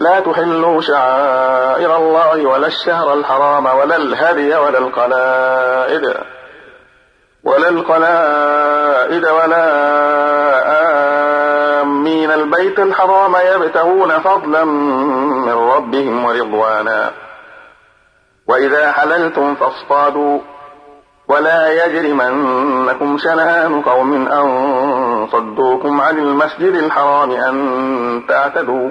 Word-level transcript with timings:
لا 0.00 0.20
تحلوا 0.20 0.80
شعائر 0.80 1.96
الله 1.96 2.46
ولا 2.46 2.66
الشهر 2.66 3.14
الحرام 3.14 3.66
ولا 3.66 3.96
الهدي 3.96 4.56
ولا 4.56 4.78
القلائد 4.78 6.14
ولا 7.44 7.68
القلائد 7.68 9.26
ولا 9.26 9.66
آمين. 11.82 12.30
البيت 12.30 12.78
الحرام 12.78 13.36
يبتغون 13.54 14.18
فضلا 14.18 14.64
من 14.64 15.52
ربهم 15.52 16.24
ورضوانا. 16.24 17.10
وإذا 18.48 18.92
حللتم 18.92 19.54
فاصطادوا. 19.54 20.38
ولا 21.28 21.86
يجرمنكم 21.86 23.18
شنآن 23.18 23.82
قوم 23.82 24.28
أن 24.28 25.28
صدوكم 25.32 26.00
عن 26.00 26.18
المسجد 26.18 26.74
الحرام 26.74 27.30
أن 27.30 28.22
تعتدوا. 28.28 28.90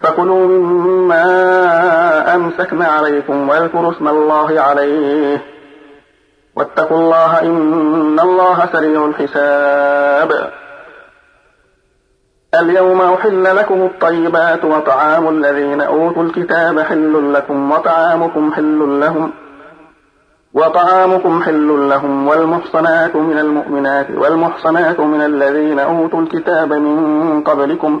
فكلوا 0.00 0.46
مما 0.46 1.24
أمسكن 2.34 2.82
عليكم 2.82 3.48
واذكروا 3.48 3.92
اسم 3.92 4.08
الله 4.08 4.60
عليه. 4.60 5.42
واتقوا 6.56 6.98
الله 6.98 7.42
إن 7.42 8.20
الله 8.20 8.66
سريع 8.72 9.06
الحساب. 9.06 10.50
اليوم 12.54 13.00
أحل 13.00 13.56
لكم 13.56 13.82
الطيبات 13.82 14.64
وطعام 14.64 15.28
الذين 15.28 15.80
أوتوا 15.80 16.22
الكتاب 16.22 16.80
حل 16.80 17.32
لكم 17.32 17.72
وطعامكم 17.72 18.52
حل 18.52 19.00
لهم 19.00 19.32
وطعامكم 20.54 21.42
حل 21.42 21.88
لهم 21.88 22.28
والمحصنات 22.28 23.16
من 23.16 23.38
المؤمنات 23.38 24.06
والمحصنات 24.10 25.00
من 25.00 25.20
الذين 25.20 25.78
أوتوا 25.78 26.20
الكتاب 26.20 26.72
من 26.72 27.42
قبلكم 27.42 28.00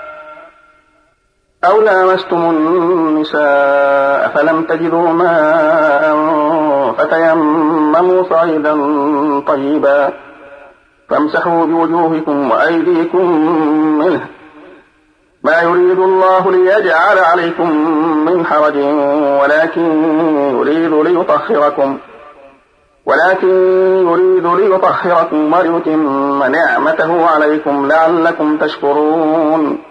أو 1.65 1.81
لامستم 1.81 2.49
النساء 2.49 4.31
فلم 4.35 4.63
تجدوا 4.63 5.09
ماء 5.09 6.15
فتيمموا 6.97 8.23
صعيدا 8.29 8.73
طيبا 9.39 10.13
فامسحوا 11.09 11.65
بوجوهكم 11.65 12.51
وأيديكم 12.51 13.25
منه. 13.99 14.25
ما 15.43 15.61
يريد 15.61 15.99
الله 15.99 16.51
ليجعل 16.51 17.17
عليكم 17.19 17.69
من 18.25 18.45
حرج 18.45 18.77
ولكن 19.41 20.03
يريد 20.57 20.93
ليطهركم. 20.93 21.97
ولكن 23.05 23.49
يريد 24.07 24.45
ليطهركم 24.45 25.53
وليتم 25.53 26.43
نعمته 26.43 27.25
عليكم 27.25 27.87
لعلكم 27.87 28.57
تشكرون. 28.57 29.90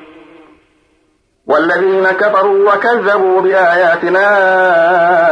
والذين 1.51 2.07
كفروا 2.07 2.73
وكذبوا 2.73 3.41
بآياتنا 3.41 4.25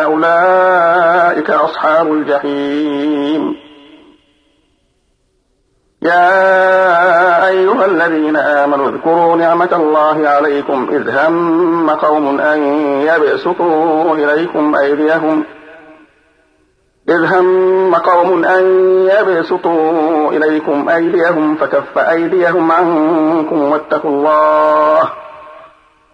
أولئك 0.04 1.50
أصحاب 1.50 2.12
الجحيم. 2.13 3.56
يا 6.01 7.48
أيها 7.48 7.86
الذين 7.86 8.38
آمنوا 8.38 8.89
اذكروا 8.89 9.36
نعمة 9.36 9.69
الله 9.74 10.30
عليكم 10.30 10.89
إذ 10.92 11.10
هم 11.18 11.89
قوم 11.89 12.39
أن 12.39 12.63
يبسطوا 13.01 14.16
إليكم 14.16 14.75
أيديهم. 14.75 15.44
إذ 17.10 17.25
هم 17.33 17.95
قوم 17.95 18.45
أن 18.45 18.63
يبسطوا 19.10 20.31
إليكم 20.31 20.89
أيديهم 20.89 21.56
فكف 21.56 21.98
أيديهم 21.98 22.71
عنكم 22.71 23.62
واتقوا 23.62 24.12
الله. 24.12 25.10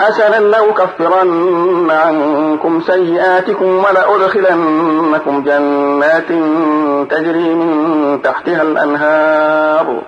حسنا 0.00 0.36
لأكفرن 0.36 1.90
عنكم 1.90 2.80
سيئاتكم 2.80 3.84
ولأدخلنكم 3.84 5.42
جنات 5.42 6.28
تجري 7.10 7.54
من 7.54 8.22
تحتها 8.22 8.62
الأنهار. 8.62 10.02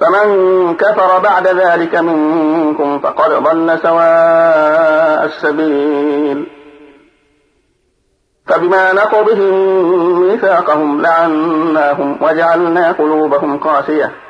فمن 0.00 0.26
كفر 0.76 1.18
بعد 1.18 1.48
ذلك 1.48 1.94
منكم 1.94 2.98
فقد 2.98 3.30
ضل 3.30 3.78
سواء 3.82 5.24
السبيل. 5.24 6.46
فبما 8.46 8.92
نقضهم 8.92 10.20
ميثاقهم 10.20 11.02
لعناهم 11.02 12.18
وجعلنا 12.22 12.92
قلوبهم 12.92 13.58
قاسية. 13.58 14.29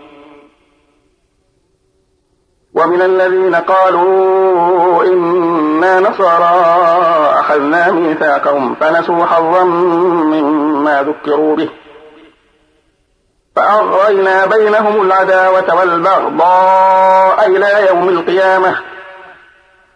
ومن 2.75 3.01
الذين 3.01 3.55
قالوا 3.55 5.03
إنا 5.05 5.99
نصارى 5.99 6.53
أخذنا 7.39 7.91
ميثاقهم 7.91 8.75
فنسوا 8.75 9.25
حظا 9.25 9.63
مما 9.63 11.03
ذكروا 11.03 11.55
به. 11.55 11.69
فأغرينا 13.55 14.45
بينهم 14.45 15.01
العداوة 15.01 15.75
والبغضاء 15.79 17.47
إلى 17.47 17.87
يوم 17.87 18.09
القيامة 18.09 18.75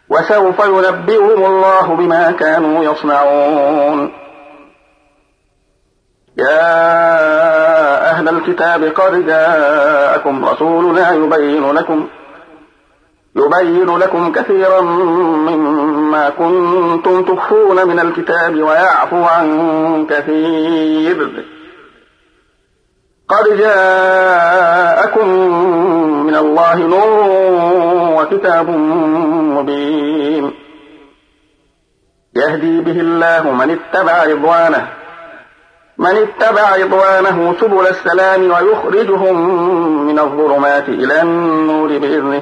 وسوف 0.10 0.60
ينبئهم 0.60 1.46
الله 1.46 1.96
بما 1.96 2.32
كانوا 2.32 2.84
يصنعون. 2.84 4.14
يا 6.38 6.76
أهل 8.12 8.30
الكتاب 8.30 8.84
قد 8.84 9.26
جاءكم 9.26 10.46
رسولنا 10.46 11.12
يبين 11.12 11.72
لكم 11.72 12.08
يبين 13.36 13.98
لكم 13.98 14.32
كثيرا 14.32 14.82
مما 14.82 16.30
كنتم 16.30 17.24
تخفون 17.24 17.88
من 17.88 18.00
الكتاب 18.00 18.56
ويعفو 18.56 19.24
عن 19.24 20.06
كثير. 20.10 21.46
قد 23.30 23.58
جاءكم 23.58 25.28
من 26.26 26.36
الله 26.36 26.76
نور 26.76 28.22
وكتاب 28.22 28.70
مبين. 29.56 30.54
يهدي 32.36 32.82
به 32.82 33.00
الله 33.02 33.52
من 33.52 33.70
اتبع 33.72 34.24
رضوانه 34.24 34.88
من 35.98 36.16
اتبع 36.18 36.76
رضوانه 36.76 37.56
سبل 37.62 37.88
السلام 37.88 38.42
ويخرجهم 38.52 39.36
من 40.08 40.20
الظلمات 40.20 40.90
إلى 40.90 41.22
النور 41.22 41.98
بإذنه. 41.98 42.42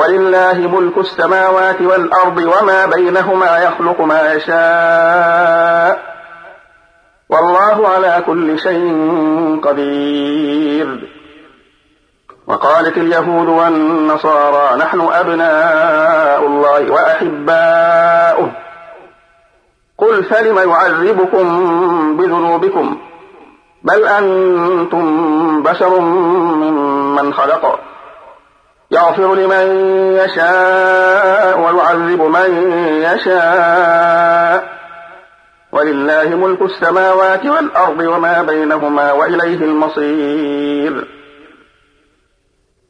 ولله 0.00 0.52
ملك 0.52 0.98
السماوات 0.98 1.80
والأرض 1.80 2.38
وما 2.38 2.86
بينهما 2.86 3.58
يخلق 3.58 4.00
ما 4.00 4.32
يشاء. 4.32 6.10
والله 7.28 7.88
على 7.88 8.22
كل 8.26 8.58
شيء 8.58 9.60
قدير. 9.64 11.08
وقالت 12.46 12.96
اليهود 12.96 13.48
والنصارى 13.48 14.78
نحن 14.78 15.00
أبناء 15.00 16.46
الله 16.46 16.92
وأحباؤه. 16.92 18.52
قل 19.98 20.24
فلم 20.24 20.70
يعذبكم 20.70 21.46
بذنوبكم؟ 22.16 22.98
بل 23.82 24.06
أنتم 24.06 25.62
بشر 25.62 26.00
ممن 26.00 27.34
خلق. 27.34 27.80
يغفر 28.90 29.34
لمن 29.34 29.66
يشاء 30.16 31.60
ويعذب 31.60 32.22
من 32.22 32.72
يشاء. 33.02 34.80
ولله 35.72 36.28
ملك 36.28 36.62
السماوات 36.62 37.46
والأرض 37.46 38.00
وما 38.00 38.42
بينهما 38.42 39.12
وإليه 39.12 39.64
المصير. 39.64 41.08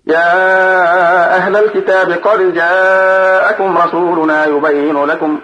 يا 0.07 1.37
أهل 1.37 1.57
الكتاب 1.57 2.13
قد 2.13 2.55
جاءكم 2.55 3.79
رسولنا 3.79 4.47
يبين 4.47 5.05
لكم 5.05 5.41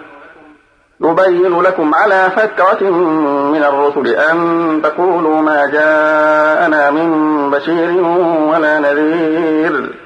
يبين 1.01 1.61
لكم 1.61 1.95
على 1.95 2.31
فترة 2.37 2.91
من 3.53 3.65
الرسل 3.65 4.07
أن 4.09 4.81
تقولوا 4.83 5.41
ما 5.41 5.67
جاءنا 5.67 6.91
من 6.91 7.51
بشير 7.51 8.01
ولا 8.51 8.79
نذير. 8.79 10.06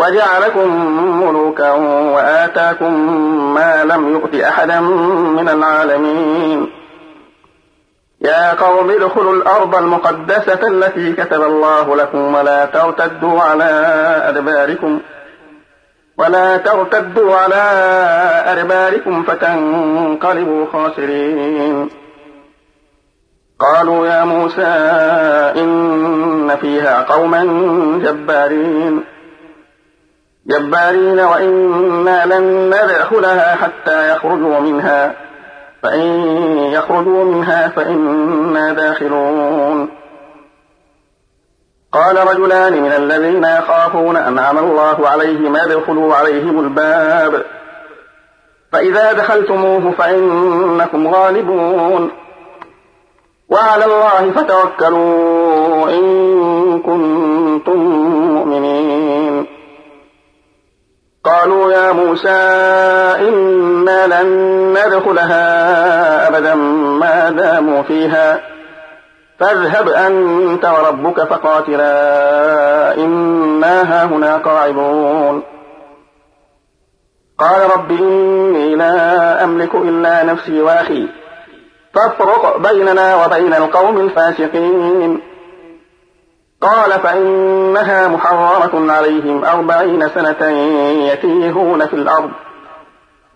وجعلكم 0.00 0.68
ملوكا 1.22 1.70
وآتاكم 2.14 2.92
ما 3.54 3.84
لم 3.84 4.12
يؤت 4.12 4.34
أحدا 4.34 4.80
من 5.36 5.48
العالمين. 5.48 6.70
يا 8.20 8.54
قوم 8.54 8.90
ادخلوا 8.90 9.32
الأرض 9.32 9.76
المقدسة 9.76 10.68
التي 10.68 11.12
كتب 11.12 11.42
الله 11.42 11.96
لكم 11.96 12.34
ولا 12.34 12.64
ترتدوا 12.64 13.40
على 13.40 13.70
أدباركم 14.28 15.00
ولا 16.18 16.56
ترتدوا 16.56 17.36
على 17.36 17.62
أدباركم 18.46 19.22
فتنقلبوا 19.22 20.66
خاسرين. 20.72 21.90
قالوا 23.58 24.06
يا 24.06 24.24
موسى 24.24 24.72
إن 25.60 26.56
فيها 26.60 27.02
قوما 27.02 27.42
جبارين. 28.04 29.04
جبارين 30.46 31.20
وإنا 31.20 32.26
لن 32.26 32.66
ندخلها 32.66 33.54
حتى 33.54 34.12
يخرجوا 34.12 34.60
منها. 34.60 35.14
فإن 35.82 36.10
يخرجوا 36.72 37.24
منها 37.24 37.68
فإنا 37.68 38.72
داخلون. 38.72 39.88
قال 41.92 42.28
رجلان 42.28 42.82
من 42.82 42.92
الذين 42.92 43.44
يخافون 43.44 44.16
أنعم 44.16 44.58
الله 44.58 45.08
عليهم 45.08 45.56
ادخلوا 45.56 46.14
عليهم 46.14 46.60
الباب. 46.60 47.44
فإذا 48.72 49.12
دخلتموه 49.12 49.90
فإنكم 49.98 51.08
غالبون. 51.08 52.10
وعلى 53.48 53.84
الله 53.84 54.30
فتوكلوا 54.30 55.90
إن 55.90 56.82
كنتم 56.82 57.78
مؤمنين. 58.34 59.29
قالوا 61.24 61.72
يا 61.72 61.92
موسى 61.92 62.28
إنا 63.28 64.22
لن 64.22 64.28
ندخلها 64.72 66.28
أبدا 66.28 66.54
ما 66.54 67.30
داموا 67.30 67.82
فيها. 67.82 68.40
فاذهب 69.38 69.88
أنت 69.88 70.64
وربك 70.64 71.20
فقاتلا 71.20 72.94
إنا 72.94 73.82
هاهنا 73.82 74.36
قاعدون. 74.36 75.42
قال 77.38 77.70
رب 77.70 77.90
إني 77.90 78.76
لا 78.76 79.44
أملك 79.44 79.74
إلا 79.74 80.22
نفسي 80.22 80.60
وأخي 80.60 81.08
فافرق 81.94 82.56
بيننا 82.56 83.24
وبين 83.24 83.54
القوم 83.54 84.00
الفاسقين. 84.00 85.29
قال 86.60 86.90
فإنها 86.90 88.08
محرمة 88.08 88.92
عليهم 88.92 89.44
أربعين 89.44 90.08
سنة 90.08 90.48
يتيهون 91.12 91.86
في 91.86 91.94
الأرض 91.94 92.30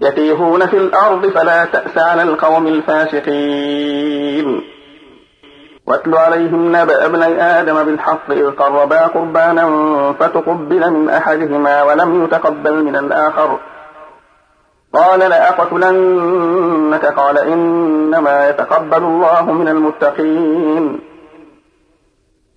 يتيهون 0.01 0.67
في 0.67 0.77
الأرض 0.77 1.27
فلا 1.27 1.65
تأس 1.65 1.99
على 1.99 2.23
القوم 2.23 2.67
الفاسقين. 2.67 4.65
واتل 5.87 6.15
عليهم 6.15 6.77
نبأ 6.77 7.07
ابني 7.07 7.43
آدم 7.43 7.85
بالحق 7.85 8.31
إذ 8.31 8.51
قربا 8.51 9.07
قربانا 9.07 9.67
فتقبل 10.21 10.91
من 10.91 11.09
أحدهما 11.09 11.83
ولم 11.83 12.25
يتقبل 12.25 12.85
من 12.85 12.97
الآخر. 12.97 13.59
قال 14.95 15.19
لأقتلنك 15.21 17.05
قال 17.07 17.39
إنما 17.39 18.49
يتقبل 18.49 19.03
الله 19.03 19.53
من 19.53 19.69
المتقين. 19.69 21.14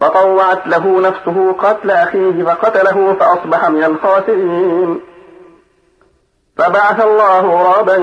فطوعت 0.00 0.66
له 0.66 1.00
نفسه 1.00 1.52
قتل 1.52 1.90
أخيه 1.90 2.44
فقتله 2.44 3.16
فأصبح 3.20 3.68
من 3.68 3.84
الخاسرين. 3.84 5.00
فبعث 6.56 7.00
الله 7.00 7.40
غرابا 7.40 7.96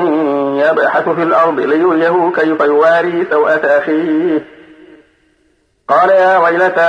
يبحث 0.67 1.09
في 1.09 1.23
الأرض 1.23 1.59
ليريه 1.59 2.31
كيف 2.35 2.61
يواري 2.61 3.27
سوءة 3.31 3.77
أخيه. 3.77 4.45
قال 5.89 6.09
يا 6.09 6.37
ويلتى 6.37 6.81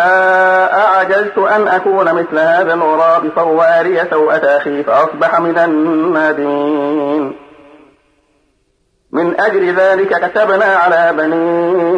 أعجزت 0.72 1.38
أن 1.38 1.68
أكون 1.68 2.14
مثل 2.14 2.38
هذا 2.38 2.74
الغراب 2.74 3.28
فواري 3.36 4.04
سوءة 4.10 4.56
أخي 4.56 4.82
فأصبح 4.82 5.40
من 5.40 5.58
النادمين. 5.58 7.36
من 9.12 9.40
أجل 9.40 9.74
ذلك 9.74 10.30
كتبنا 10.30 10.64
على 10.64 11.12
بني 11.16 11.97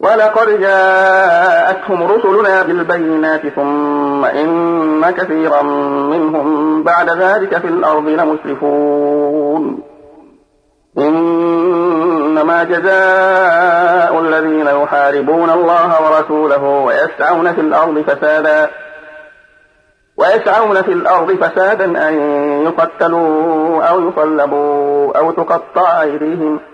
ولقد 0.00 0.60
جاءتهم 0.60 2.02
رسلنا 2.02 2.62
بالبينات 2.62 3.48
ثم 3.48 4.24
إن 4.24 5.10
كثيرا 5.10 5.62
منهم 6.12 6.82
بعد 6.82 7.10
ذلك 7.10 7.58
في 7.58 7.68
الأرض 7.68 8.08
لمسرفون. 8.08 9.82
إنما 10.98 12.64
جزاء 12.64 14.20
الذين 14.20 14.66
يحاربون 14.66 15.50
الله 15.50 16.02
ورسوله 16.02 16.62
ويسعون 16.62 17.52
في 17.52 17.60
الأرض 17.60 17.98
فسادا 17.98 18.70
ويسعون 20.16 20.82
في 20.82 20.92
الأرض 20.92 21.32
فسادا 21.32 22.08
أن 22.08 22.14
يقتلوا 22.64 23.84
أو 23.84 24.08
يصلبوا 24.08 25.18
أو 25.18 25.30
تقطع 25.30 26.02
أيديهم 26.02 26.58
ۖ. 26.58 26.73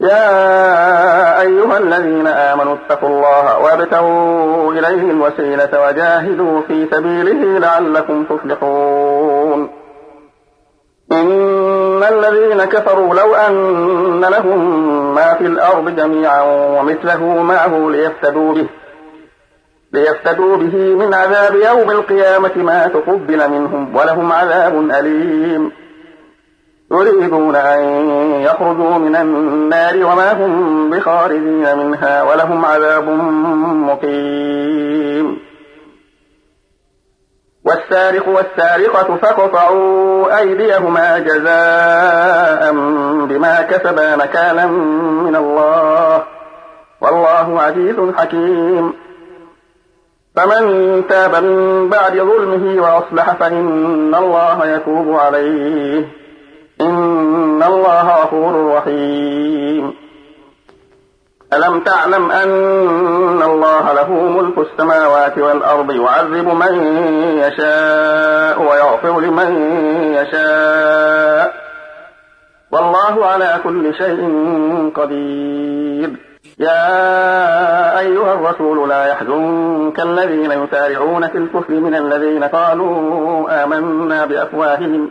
يا 0.00 1.40
أيها 1.40 1.78
الذين 1.78 2.26
آمنوا 2.26 2.74
اتقوا 2.74 3.08
الله 3.08 3.58
وابتغوا 3.58 4.72
إليه 4.72 5.10
الوسيلة 5.10 5.86
وجاهدوا 5.86 6.60
في 6.60 6.86
سبيله 6.90 7.58
لعلكم 7.58 8.24
تفلحون. 8.24 9.70
إن 11.12 12.02
الذين 12.02 12.64
كفروا 12.64 13.14
لو 13.14 13.34
أن 13.34 14.20
لهم 14.20 15.14
ما 15.14 15.34
في 15.34 15.46
الأرض 15.46 15.96
جميعا 15.96 16.42
ومثله 16.78 17.42
معه 17.42 17.90
ليفتدوا 17.90 18.54
به 18.54 18.66
ليفتدوا 19.92 20.56
به 20.56 20.76
من 20.76 21.14
عذاب 21.14 21.54
يوم 21.54 21.90
القيامة 21.90 22.52
ما 22.56 22.88
تقبل 22.88 23.50
منهم 23.50 23.96
ولهم 23.96 24.32
عذاب 24.32 24.90
أليم. 24.90 25.85
يريدون 26.90 27.56
أن 27.56 27.84
يخرجوا 28.40 28.98
من 28.98 29.16
النار 29.16 29.96
وما 29.96 30.32
هم 30.32 30.90
بخارجين 30.90 31.78
منها 31.78 32.22
ولهم 32.22 32.64
عذاب 32.64 33.08
مقيم. 33.88 35.38
والسارق 37.64 38.28
والسارقة 38.28 39.16
فاقطعوا 39.16 40.38
أيديهما 40.38 41.18
جزاء 41.18 42.72
بما 43.26 43.62
كسبا 43.62 44.16
نكالا 44.16 44.66
من 44.66 45.36
الله. 45.36 46.22
والله 47.00 47.60
عزيز 47.62 47.96
حكيم. 48.16 48.92
فمن 50.36 51.02
تاب 51.08 51.44
من 51.44 51.88
بعد 51.88 52.12
ظلمه 52.12 52.82
وأصلح 52.82 53.34
فإن 53.34 54.14
الله 54.14 54.66
يتوب 54.66 55.14
عليه. 55.14 56.25
إن 56.80 57.62
الله 57.62 58.22
غفور 58.22 58.74
رحيم. 58.76 59.94
ألم 61.52 61.80
تعلم 61.80 62.30
أن 62.30 63.42
الله 63.42 63.92
له 63.92 64.12
ملك 64.12 64.58
السماوات 64.58 65.38
والأرض 65.38 65.90
يعذب 65.90 66.48
من 66.48 66.74
يشاء 67.38 68.62
ويغفر 68.62 69.20
لمن 69.20 69.50
يشاء 70.14 71.54
والله 72.72 73.26
على 73.26 73.60
كل 73.64 73.94
شيء 73.94 74.20
قدير. 74.94 76.10
يا 76.58 77.98
أيها 77.98 78.34
الرسول 78.34 78.88
لا 78.88 79.06
يحزنك 79.06 80.00
الذين 80.00 80.52
يسارعون 80.52 81.28
في 81.28 81.38
الكفر 81.38 81.72
من 81.72 81.94
الذين 81.94 82.44
قالوا 82.44 83.64
آمنا 83.64 84.24
بأفواههم 84.26 85.10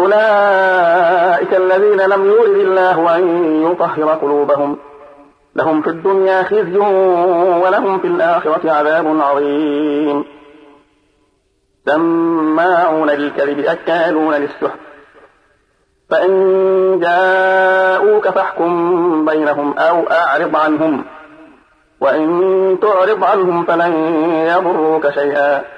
أولئك 0.00 1.54
الذين 1.54 2.00
لم 2.00 2.26
يرد 2.26 2.56
الله 2.56 3.16
أن 3.16 3.22
يطهر 3.62 4.14
قلوبهم. 4.14 4.78
لهم 5.56 5.82
في 5.82 5.90
الدنيا 5.90 6.42
خزي 6.42 6.78
ولهم 7.62 7.98
في 7.98 8.06
الآخرة 8.06 8.72
عذاب 8.72 9.20
عظيم. 9.20 10.24
سماعون 11.86 13.10
للكذب 13.10 13.58
أكالون 13.58 14.34
للسحت 14.34 14.78
فإن 16.10 17.00
جاءوك 17.00 18.28
فاحكم 18.28 19.24
بينهم 19.24 19.78
أو 19.78 20.02
أعرض 20.10 20.56
عنهم. 20.56 21.04
وإن 22.00 22.78
تعرض 22.82 23.24
عنهم 23.24 23.64
فلن 23.64 23.92
يضروك 24.46 25.10
شيئا. 25.10 25.77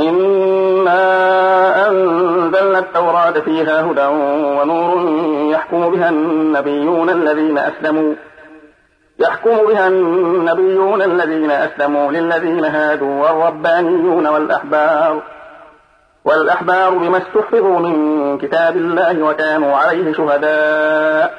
إنا 0.00 1.00
أنزلنا 1.88 2.78
التوراة 2.78 3.30
فيها 3.30 3.82
هدى 3.82 4.06
ونور 4.60 5.20
يحكم 5.52 5.90
بها 5.90 6.08
النبيون 6.08 7.10
الذين 7.10 7.58
أسلموا 7.58 8.14
يحكم 9.18 9.56
بها 9.56 9.88
النبيون 9.88 11.02
الذين 11.02 11.50
أسلموا 11.50 12.12
للذين 12.12 12.64
هادوا 12.64 13.30
والربانيون 13.30 14.26
والأحبار 14.26 15.22
والأحبار 16.24 16.90
بما 16.90 17.18
استحفظوا 17.18 17.78
من 17.78 18.38
كتاب 18.38 18.76
الله 18.76 19.22
وكانوا 19.22 19.76
عليه 19.76 20.12
شهداء 20.12 21.34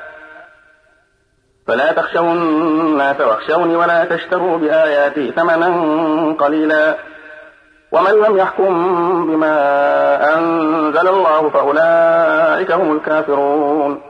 فلا 1.67 1.91
تخشوا 1.91 2.33
الناس 2.33 3.21
واخشوني 3.21 3.75
ولا 3.75 4.05
تشتروا 4.05 4.57
بآياتي 4.57 5.31
ثمنا 5.31 6.35
قليلا 6.39 6.95
ومن 7.91 8.11
لم 8.11 8.37
يحكم 8.37 8.73
بما 9.27 9.57
أنزل 10.37 11.07
الله 11.07 11.49
فأولئك 11.49 12.71
هم 12.71 12.95
الكافرون. 12.95 14.01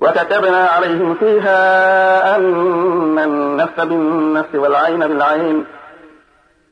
وكتبنا 0.00 0.66
عليهم 0.66 1.14
فيها 1.14 2.36
أن 2.36 3.18
النفس 3.18 3.80
بالنفس 3.80 4.54
والعين 4.54 4.98
بالعين 4.98 5.66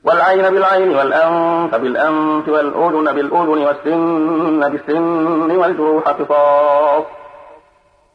والعين 0.05 0.51
بالعين 0.51 0.97
والأنف 0.97 1.75
بالأنف 1.75 2.49
والأذن 2.49 3.12
بالأذن 3.12 3.49
والسن 3.67 4.71
بالسن 4.71 5.57
والجروح 5.57 6.09
قصاص. 6.09 7.05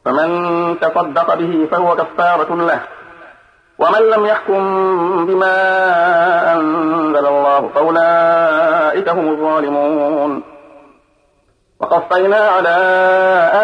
فمن 0.06 0.30
تصدق 0.80 1.36
به 1.36 1.68
فهو 1.72 1.96
كفارة 1.96 2.56
له. 2.56 2.82
ومن 3.82 4.10
لم 4.10 4.26
يحكم 4.26 4.62
بما 5.26 5.56
أنزل 6.54 7.26
الله 7.28 7.68
فأولئك 7.76 9.10
هم 9.10 9.30
الظالمون. 9.30 10.44
وقفينا 11.80 12.38
على 12.38 12.76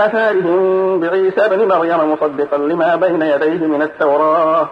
آثارهم 0.05 0.99
بعيسى 0.99 1.49
بن 1.49 1.67
مريم 1.67 2.13
مصدقا 2.13 2.57
لما 2.57 2.95
بين 2.95 3.21
يديه 3.21 3.67
من 3.67 3.81
التوراة. 3.81 4.69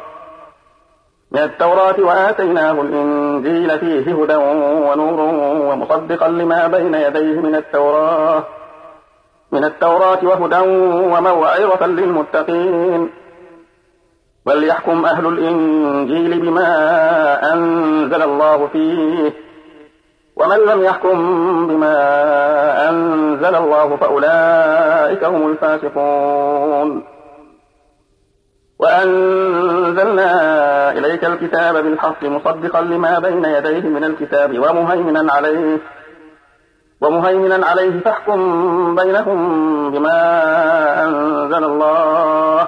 من 1.31 1.39
التوراة 1.39 1.95
وآتيناه 1.99 2.71
الإنجيل 2.71 3.79
فيه 3.79 4.23
هدى 4.23 4.35
ونور 4.35 5.19
ومصدقا 5.71 6.27
لما 6.27 6.67
بين 6.67 6.93
يديه 6.93 7.39
من 7.39 7.55
التوراة. 7.55 8.43
من 9.51 9.65
التوراة 9.65 10.19
وهدى 10.23 10.59
وموعظة 11.13 11.85
للمتقين. 11.85 13.24
وليحكم 14.45 15.05
أهل 15.05 15.25
الإنجيل 15.27 16.39
بما 16.41 17.53
أنزل 17.53 18.21
الله 18.21 18.67
فيه. 18.67 19.33
ومن 20.35 20.57
لم 20.57 20.83
يحكم 20.83 21.17
بما 21.67 21.99
أنزل 22.89 23.55
الله 23.55 23.95
فأولئك 23.95 25.23
هم 25.23 25.51
الفاسقون. 25.51 27.03
وأنزلنا 28.79 30.31
إليك 30.91 31.25
الكتاب 31.25 31.77
بالحق 31.77 32.23
مصدقا 32.23 32.81
لما 32.81 33.19
بين 33.19 33.45
يديه 33.45 33.81
من 33.81 34.03
الكتاب 34.03 34.59
ومهيمنا 34.59 35.33
عليه. 35.33 35.77
ومهيمنا 37.01 37.65
عليه 37.65 37.99
فاحكم 37.99 38.95
بينهم 38.95 39.91
بما 39.91 40.19
أنزل 41.03 41.63
الله. 41.63 42.67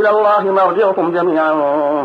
إلى 0.00 0.10
الله 0.10 0.42
مرجعكم 0.52 1.12
جميعا 1.12 1.52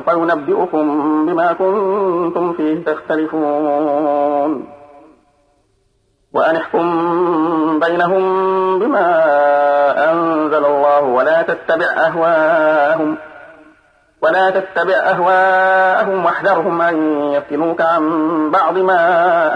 فينبئكم 0.05 0.85
بما 1.25 1.53
كنتم 1.53 2.53
فيه 2.53 2.83
تختلفون. 2.85 4.67
وأن 6.33 6.55
احكم 6.55 7.79
بينهم 7.79 8.23
بما 8.79 9.07
أنزل 10.11 10.65
الله 10.65 11.01
ولا 11.01 11.41
تتبع 11.41 11.85
أهواءهم 11.85 13.17
ولا 14.21 14.49
تتبع 14.49 14.93
أهواءهم 14.93 16.25
واحذرهم 16.25 16.81
أن 16.81 16.95
يفتنوك 17.31 17.81
عن 17.81 18.03
بعض 18.51 18.77
ما 18.77 19.01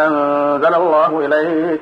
أنزل 0.07 0.75
الله 0.75 1.19
إليك. 1.25 1.81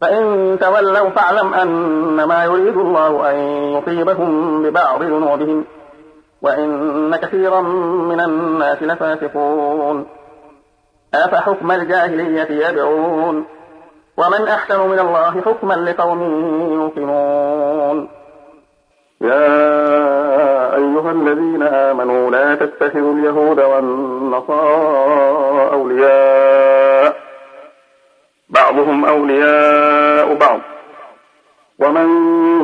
فإن 0.00 0.58
تولوا 0.60 1.10
فاعلم 1.10 1.54
أنما 1.54 2.44
يريد 2.44 2.76
الله 2.76 3.30
أن 3.30 3.36
يصيبهم 3.78 4.62
ببعض 4.62 5.02
ذنوبهم 5.02 5.64
وإن 6.42 7.16
كثيرا 7.16 7.60
من 8.10 8.20
الناس 8.20 8.82
لفاسقون. 8.82 10.06
أفحكم 11.14 11.72
الجاهلية 11.72 12.68
يدعون 12.68 13.44
ومن 14.16 14.48
أحسن 14.48 14.88
من 14.88 14.98
الله 14.98 15.40
حكما 15.40 15.74
لقوم 15.74 16.22
يوقنون. 16.72 18.08
يا 19.20 20.76
أيها 20.76 21.12
الذين 21.12 21.62
آمنوا 21.62 22.30
لا 22.30 22.54
تتخذوا 22.54 23.14
اليهود 23.14 23.60
والنصارى 23.60 24.92
أولياء. 25.72 27.25
بعضهم 28.48 29.04
أولياء 29.04 30.34
بعض. 30.34 30.60
ومن 31.78 32.08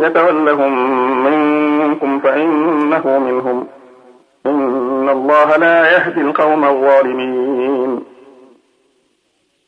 يتولهم 0.02 0.72
منكم 1.24 2.20
فإنه 2.20 3.18
منهم. 3.18 3.66
إن 4.46 5.08
الله 5.08 5.56
لا 5.56 5.92
يهدي 5.92 6.20
القوم 6.20 6.64
الظالمين. 6.64 8.04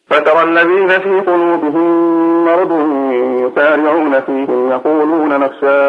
فترى 0.06 0.42
الذين 0.42 0.88
في 0.88 1.20
قلوبهم 1.20 2.44
مرض 2.44 2.72
يسارعون 3.12 4.20
فيهم 4.20 4.70
يقولون 4.70 5.40
نخشى 5.40 5.80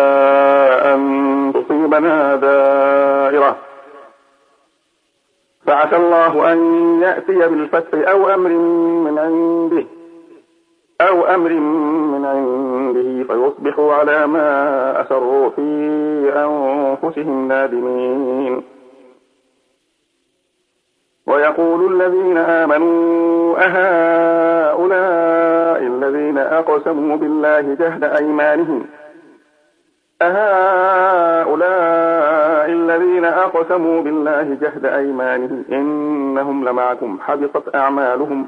أن 0.93 1.53
تصيبنا 1.53 2.35
دائرة. 2.35 3.57
فعسى 5.67 5.95
الله 5.95 6.51
أن 6.51 6.59
يأتي 7.01 7.47
بالفتح 7.47 8.09
أو 8.09 8.29
أمر 8.29 8.49
من 8.49 9.19
عنده. 9.19 9.94
أو 11.01 11.25
أمر 11.25 11.53
من 11.53 12.25
عنده 12.25 13.23
فيصبحوا 13.23 13.93
على 13.93 14.27
ما 14.27 15.01
أسروا 15.01 15.49
في 15.49 15.61
أنفسهم 16.35 17.47
نادمين. 17.47 18.63
ويقول 21.27 22.01
الذين 22.01 22.37
آمنوا 22.37 23.55
أهؤلاء 23.57 24.95
الذين 25.87 26.37
أقسموا 26.37 27.17
بالله 27.17 27.61
جهد 27.61 28.03
أيمانهم. 28.03 28.85
أهؤلاء 30.21 31.55
الذين 32.69 33.25
أقسموا 33.25 34.01
بالله 34.01 34.57
جهد 34.61 34.85
أيمانهم 34.85 35.65
إنهم 35.71 36.69
لمعكم 36.69 37.19
حبطت 37.21 37.75
أعمالهم. 37.75 38.47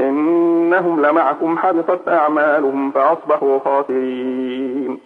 إنهم 0.00 1.06
لمعكم 1.06 1.58
حبطت 1.58 2.08
أعمالهم 2.08 2.90
فأصبحوا 2.90 3.58
خاسرين. 3.58 5.00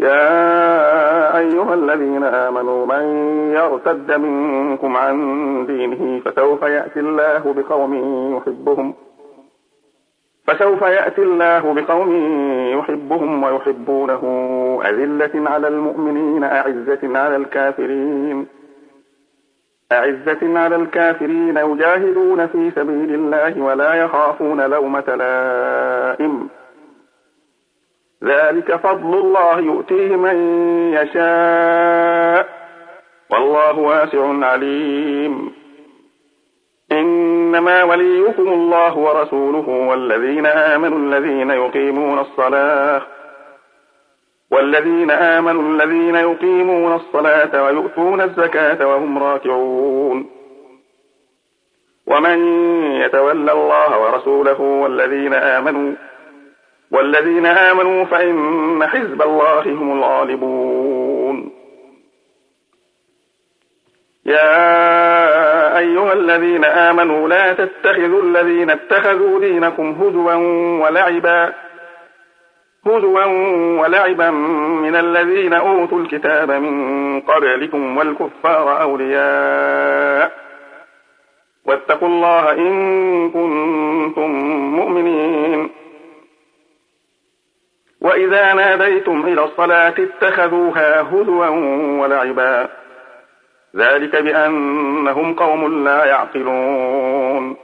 يا 0.00 1.38
أيها 1.38 1.74
الذين 1.74 2.24
آمنوا 2.24 2.86
من 2.86 3.04
يرتد 3.54 4.12
منكم 4.12 4.96
عن 4.96 5.16
دينه 5.66 6.20
فسوف 6.20 6.62
يأتي 6.62 7.00
الله 7.00 7.52
بقوم 7.52 7.94
يحبهم 8.36 8.94
فسوف 10.46 10.82
يأتي 10.82 11.22
الله 11.22 11.74
بقوم 11.74 12.10
يحبهم 12.78 13.42
ويحبونه 13.42 14.22
أذلة 14.84 15.50
على 15.50 15.68
المؤمنين 15.68 16.44
أعزة 16.44 17.18
على 17.18 17.36
الكافرين. 17.36 18.59
أعزة 19.92 20.58
على 20.58 20.76
الكافرين 20.76 21.56
يجاهدون 21.56 22.46
في 22.46 22.70
سبيل 22.70 23.14
الله 23.14 23.62
ولا 23.62 23.94
يخافون 23.94 24.70
لومة 24.70 25.14
لائم. 25.14 26.48
ذلك 28.24 28.76
فضل 28.76 29.18
الله 29.18 29.60
يؤتيه 29.60 30.16
من 30.16 30.36
يشاء. 30.94 32.48
والله 33.30 33.78
واسع 33.78 34.46
عليم. 34.46 35.52
إنما 36.92 37.84
وليكم 37.84 38.48
الله 38.48 38.98
ورسوله 38.98 39.68
والذين 39.68 40.46
آمنوا 40.46 40.98
الذين 40.98 41.50
يقيمون 41.50 42.18
الصلاة. 42.18 43.02
والذين 44.60 45.10
آمنوا 45.10 45.62
الذين 45.62 46.14
يقيمون 46.14 46.94
الصلاة 46.94 47.64
ويؤتون 47.64 48.20
الزكاة 48.20 48.86
وهم 48.86 49.18
راكعون. 49.18 50.30
ومن 52.06 52.38
يتولى 53.00 53.52
الله 53.52 54.00
ورسوله 54.00 54.60
والذين 54.60 55.34
آمنوا 55.34 55.92
والذين 56.90 57.46
آمنوا 57.46 58.04
فإن 58.04 58.86
حزب 58.86 59.22
الله 59.22 59.62
هم 59.62 59.98
الغالبون. 59.98 61.52
يا 64.26 65.78
أيها 65.78 66.12
الذين 66.12 66.64
آمنوا 66.64 67.28
لا 67.28 67.52
تتخذوا 67.52 68.22
الذين 68.22 68.70
اتخذوا 68.70 69.40
دينكم 69.40 69.92
هزوا 69.92 70.34
ولعبا. 70.82 71.69
هزوا 72.86 73.24
ولعبا 73.80 74.30
من 74.80 74.96
الذين 74.96 75.52
أوتوا 75.52 76.00
الكتاب 76.00 76.50
من 76.50 77.20
قبلكم 77.20 77.96
والكفار 77.96 78.82
أولياء. 78.82 80.32
واتقوا 81.64 82.08
الله 82.08 82.52
إن 82.52 83.30
كنتم 83.30 84.30
مؤمنين. 84.76 85.70
وإذا 88.00 88.52
ناديتم 88.52 89.24
إلى 89.26 89.44
الصلاة 89.44 89.94
اتخذوها 89.98 91.00
هزوا 91.00 91.48
ولعبا. 92.02 92.68
ذلك 93.76 94.16
بأنهم 94.16 95.34
قوم 95.34 95.84
لا 95.84 96.04
يعقلون. 96.04 97.56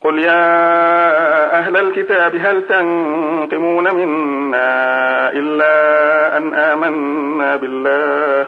قل 0.00 0.18
يا 0.18 1.37
أهل 1.58 1.76
الكتاب 1.76 2.36
هل 2.36 2.66
تنقمون 2.66 3.94
منا 3.94 5.32
إلا 5.32 6.36
أن 6.36 6.54
آمنا 6.54 7.56
بالله؟ 7.56 8.46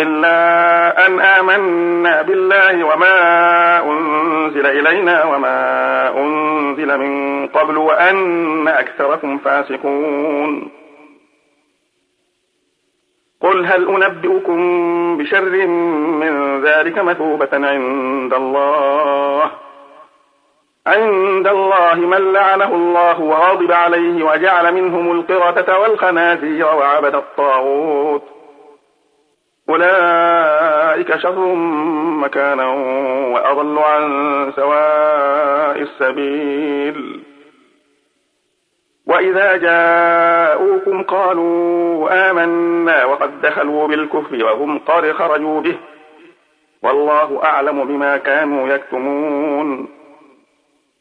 إلا 0.00 1.06
أن 1.06 1.20
آمنا 1.20 2.22
بالله 2.22 2.84
وما 2.84 3.16
أنزل 3.84 4.66
إلينا 4.66 5.24
وما 5.24 5.58
أنزل 6.18 6.98
من 6.98 7.46
قبل 7.46 7.76
وأن 7.76 8.68
أكثركم 8.68 9.38
فاسقون. 9.38 10.70
قل 13.40 13.66
هل 13.66 13.88
أنبئكم 13.88 14.58
بشر 15.18 15.66
من 16.22 16.64
ذلك 16.64 16.98
مثوبة 16.98 17.48
عند 17.52 18.34
الله؟ 18.34 19.50
عند 20.86 21.46
الله 21.46 21.94
من 21.94 22.32
لعنه 22.32 22.74
الله 22.74 23.20
وغضب 23.20 23.72
عليه 23.72 24.24
وجعل 24.24 24.74
منهم 24.74 25.12
القردة 25.12 25.78
والخنازير 25.78 26.66
وعبد 26.66 27.14
الطاغوت. 27.14 28.22
أولئك 29.68 31.16
شر 31.16 31.54
مكانا 32.24 32.66
وأضل 33.34 33.78
عن 33.78 34.52
سواء 34.56 35.80
السبيل. 35.80 37.24
وإذا 39.06 39.56
جاءوكم 39.56 41.02
قالوا 41.02 42.30
آمنا 42.30 43.04
وقد 43.04 43.40
دخلوا 43.40 43.88
بالكفر 43.88 44.44
وهم 44.44 44.78
قد 44.78 45.12
خرجوا 45.12 45.60
به. 45.60 45.76
والله 46.82 47.40
أعلم 47.44 47.84
بما 47.84 48.16
كانوا 48.16 48.68
يكتمون. 48.68 49.99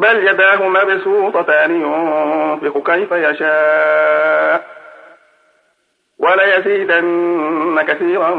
بل 0.00 0.28
يداه 0.28 0.68
مبسوطتان 0.68 1.70
ينفق 1.80 2.90
كيف 2.90 3.12
يشاء 3.12 4.66
وليزيدن 6.18 7.82
كثيرا 7.88 8.34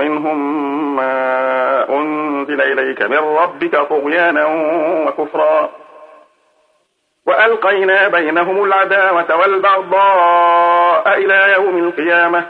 منهم 0.00 0.96
ما 0.96 1.88
أنزل 1.88 2.60
إليك 2.62 3.02
من 3.02 3.18
ربك 3.18 3.76
طغيانا 3.76 4.46
وكفرا 5.06 5.70
وألقينا 7.26 8.08
بينهم 8.08 8.64
العداوة 8.64 9.36
والبغضاء 9.36 11.18
إلى 11.18 11.52
يوم 11.52 11.78
القيامة 11.78 12.44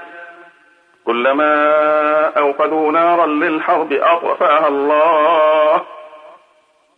كلما 1.07 1.53
أوقدوا 2.39 2.93
نارا 2.93 3.27
للحرب 3.27 3.93
أطفاها 3.93 4.69
الله 4.69 5.83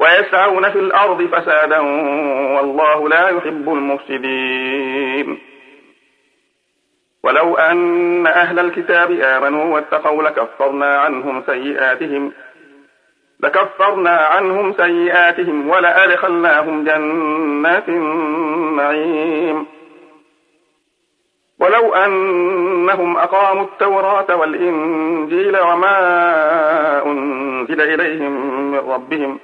ويسعون 0.01 0.71
في 0.71 0.79
الأرض 0.79 1.23
فسادا 1.23 1.79
والله 2.57 3.09
لا 3.09 3.29
يحب 3.29 3.69
المفسدين. 3.73 5.39
ولو 7.25 7.57
أن 7.57 8.27
أهل 8.27 8.59
الكتاب 8.59 9.11
آمنوا 9.11 9.75
واتقوا 9.75 10.23
لكفرنا 10.23 10.99
عنهم 10.99 11.43
سيئاتهم 11.47 12.33
لكفرنا 13.41 14.11
عنهم 14.11 14.73
سيئاتهم 14.73 15.69
ولأدخلناهم 15.71 16.85
جنات 16.85 17.89
النعيم. 17.89 19.67
ولو 21.61 21.95
أنهم 21.95 23.17
أقاموا 23.17 23.65
التوراة 23.65 24.37
والإنجيل 24.37 25.61
وما 25.61 27.07
أنزل 27.07 27.81
إليهم 27.81 28.33
من 28.71 28.79
ربهم 28.79 29.39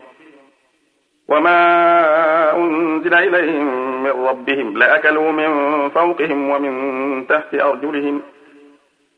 وما 1.28 2.56
أنزل 2.56 3.14
إليهم 3.14 4.02
من 4.02 4.10
ربهم 4.10 4.78
لأكلوا 4.78 5.32
من 5.32 5.50
فوقهم 5.90 6.50
ومن 6.50 7.26
تحت 7.26 7.54
أرجلهم 7.54 8.22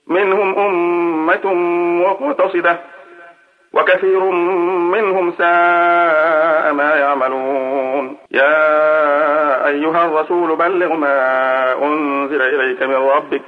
منهم 0.06 0.58
أمة 0.58 1.54
مقتصدة 2.20 2.78
وكثير 3.72 4.20
منهم 4.94 5.32
ساء 5.32 6.72
ما 6.72 6.94
يعملون. 6.94 8.16
يا 8.30 9.66
أيها 9.66 10.06
الرسول 10.06 10.56
بلغ 10.56 10.94
ما 10.94 11.72
أنزل 11.82 12.42
إليك 12.42 12.82
من 12.82 12.94
ربك. 12.94 13.42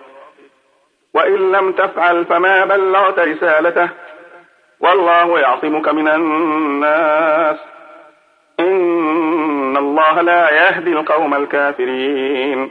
وإن 1.15 1.53
لم 1.53 1.73
تفعل 1.73 2.25
فما 2.25 2.65
بلغت 2.65 3.19
رسالته 3.19 3.89
والله 4.81 5.41
يعصمك 5.41 5.89
من 5.89 6.09
الناس. 6.09 7.57
الله 9.99 10.21
لا 10.23 10.51
يهدي 10.51 10.93
القوم 10.93 11.35
الكافرين. 11.35 12.71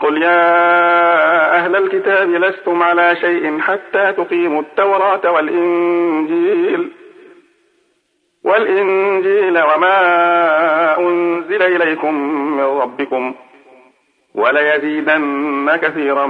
قل 0.00 0.22
يا 0.22 1.56
أهل 1.56 1.76
الكتاب 1.76 2.30
لستم 2.30 2.82
على 2.82 3.16
شيء 3.16 3.60
حتى 3.60 4.12
تقيموا 4.12 4.62
التوراة 4.62 5.30
والإنجيل. 5.30 6.92
والإنجيل 8.44 9.62
وما 9.62 10.98
أنزل 10.98 11.62
إليكم 11.62 12.14
من 12.56 12.64
ربكم 12.64 13.34
وليزيدن 14.34 15.76
كثيرا 15.82 16.26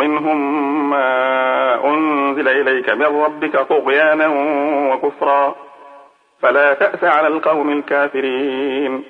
منهم 0.00 0.90
ما 0.90 1.84
أنزل 1.84 2.48
إليك 2.48 2.90
من 2.90 3.06
ربك 3.06 3.56
طغيانا 3.56 4.28
وكفرا. 4.92 5.69
فلا 6.42 6.74
تأس 6.74 7.04
على 7.04 7.28
القوم 7.28 7.72
الكافرين. 7.72 9.04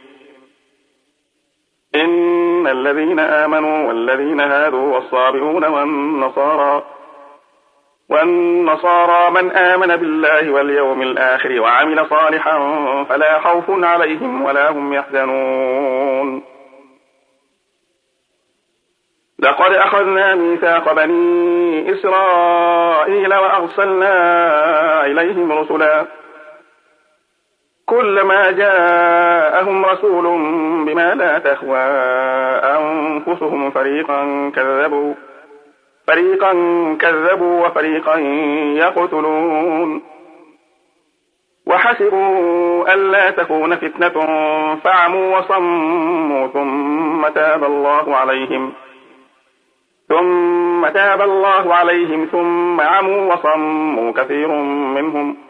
إن 1.94 2.66
الذين 2.66 3.20
آمنوا 3.20 3.88
والذين 3.88 4.40
هادوا 4.40 4.94
والصابئون 4.94 5.64
والنصارى 5.64 6.82
والنصارى 8.10 9.30
من 9.30 9.50
آمن 9.50 9.96
بالله 9.96 10.50
واليوم 10.50 11.02
الآخر 11.02 11.60
وعمل 11.60 12.06
صالحا 12.06 12.58
فلا 13.08 13.40
خوف 13.40 13.64
عليهم 13.68 14.44
ولا 14.44 14.70
هم 14.70 14.92
يحزنون. 14.92 16.42
لقد 19.38 19.72
أخذنا 19.72 20.34
ميثاق 20.34 20.92
بني 20.92 21.92
إسرائيل 21.92 23.34
وأرسلنا 23.34 25.06
إليهم 25.06 25.52
رسلا 25.52 26.06
كلما 27.90 28.50
جاءهم 28.50 29.84
رسول 29.84 30.24
بما 30.86 31.14
لا 31.14 31.38
تهوى 31.38 31.78
أنفسهم 32.78 33.70
فريقا 33.70 34.50
كذبوا 34.56 35.14
فريقا 36.06 36.52
كذبوا 37.00 37.66
وفريقا 37.66 38.18
يقتلون. 38.76 40.02
وحسبوا 41.66 42.94
ألا 42.94 43.30
تكون 43.30 43.76
فتنة 43.76 44.16
فعموا 44.76 45.38
وصموا 45.38 46.46
ثم 46.46 47.28
تاب 47.28 47.64
الله 47.64 48.16
عليهم 48.16 48.72
ثم 50.08 50.88
تاب 50.88 51.20
الله 51.22 51.74
عليهم 51.74 52.28
ثم 52.32 52.80
عموا 52.80 53.34
وصموا 53.34 54.12
كثير 54.12 54.48
منهم. 54.96 55.49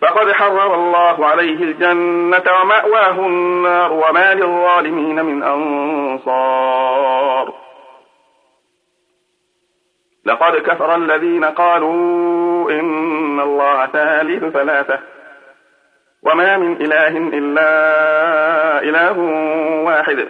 فقد 0.00 0.32
حرم 0.32 0.72
الله 0.74 1.26
عليه 1.26 1.62
الجنة 1.62 2.42
ومأواه 2.60 3.26
النار 3.26 3.92
وما 3.92 4.34
للظالمين 4.34 5.24
من 5.24 5.42
أنصار. 5.42 6.90
لقد 10.26 10.56
كفر 10.56 10.94
الذين 10.94 11.44
قالوا 11.44 12.70
إن 12.70 13.40
الله 13.40 13.86
ثالث 13.86 14.44
ثلاثة 14.44 14.98
وما 16.22 16.56
من 16.56 16.76
إله 16.76 17.16
إلا 17.18 17.70
إله 18.82 19.18
واحد. 19.86 20.28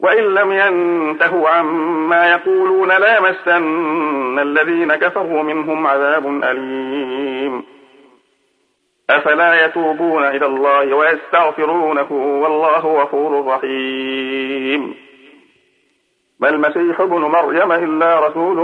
وإن 0.00 0.34
لم 0.34 0.52
ينتهوا 0.52 1.48
عما 1.48 2.30
يقولون 2.30 2.88
لا 2.88 3.20
مسن 3.20 4.38
الذين 4.38 4.94
كفروا 4.94 5.42
منهم 5.42 5.86
عذاب 5.86 6.26
أليم. 6.44 7.73
أفلا 9.10 9.64
يتوبون 9.64 10.24
إلى 10.24 10.46
الله 10.46 10.94
ويستغفرونه 10.94 12.12
والله 12.42 13.02
غفور 13.02 13.46
رحيم. 13.46 14.94
ما 16.40 16.48
المسيح 16.48 17.00
ابن 17.00 17.20
مريم 17.20 17.72
إلا 17.72 18.26
رسول 18.26 18.58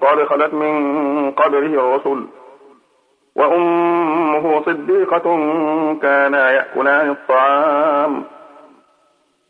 قد 0.00 0.24
خلت 0.24 0.54
من 0.54 1.30
قبله 1.30 1.66
الرسل 1.66 2.26
وأمه 3.36 4.62
صديقة 4.66 5.22
كانا 6.02 6.50
يأكلان 6.50 7.10
الطعام. 7.10 8.24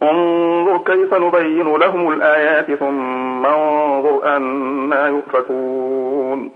انظر 0.02 0.78
كيف 0.78 1.14
نبين 1.14 1.76
لهم 1.76 2.12
الآيات 2.12 2.74
ثم 2.74 3.46
انظر 3.46 4.36
أنا 4.36 5.08
يؤفكون. 5.08 6.55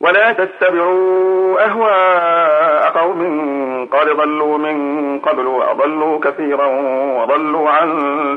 ولا 0.00 0.32
تتبعوا 0.32 1.64
أهواء 1.64 2.90
قوم 2.90 3.88
قد 3.92 4.08
ضلوا 4.08 4.58
من 4.58 5.18
قبل 5.18 5.46
وأضلوا 5.46 6.20
كثيرا 6.20 6.66
وضلوا 7.20 7.70
عن 7.70 7.88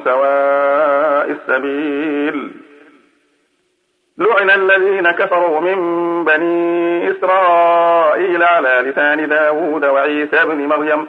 سواء 0.06 1.32
السبيل. 1.32 2.52
لعن 4.18 4.50
الذين 4.50 5.12
كفروا 5.12 5.60
من 5.60 5.80
بني 6.24 7.12
إسرائيل 7.12 8.44
على 8.44 8.84
لسان 8.86 9.30
داود 9.30 9.86
وعيسى 9.86 10.46
بن 10.46 10.68
مريم. 10.68 11.08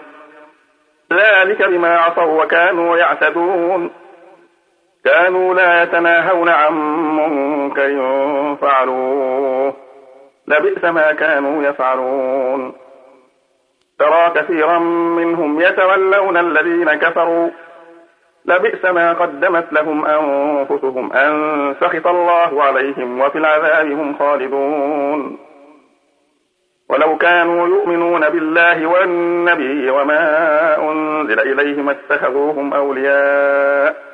ذلك 1.13 1.69
بما 1.69 1.97
عصوا 1.97 2.43
وكانوا 2.45 2.97
يعتدون. 2.97 3.91
كانوا 5.05 5.55
لا 5.55 5.83
يتناهون 5.83 6.49
عن 6.49 6.75
منكر 7.17 7.97
فعلوه. 8.61 9.84
لبئس 10.49 10.85
ما 10.85 11.13
كانوا 11.13 11.63
يفعلون. 11.63 12.75
ترى 13.99 14.31
كثيرا 14.35 14.79
منهم 15.19 15.61
يتولون 15.61 16.37
الذين 16.37 16.95
كفروا. 16.95 17.49
لبئس 18.47 18.85
ما 18.85 19.13
قدمت 19.13 19.73
لهم 19.73 20.07
أنفسهم. 20.07 21.13
أن 21.13 21.75
سخط 21.81 22.07
الله 22.07 22.63
عليهم 22.63 23.21
وفي 23.21 23.39
العذاب 23.39 23.87
هم 23.87 24.19
خالدون. 24.19 25.39
ولو 26.89 27.17
كانوا 27.17 27.69
يؤمنون 27.69 28.29
بالله 28.29 28.87
والنبي 28.87 29.91
وما 29.91 30.79
أنزل 30.91 31.41
إليه 31.41 31.83
ما 31.83 31.93
اتخذوهم 31.93 32.75
أولياء 32.75 34.14